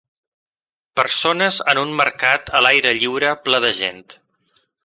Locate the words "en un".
1.75-1.93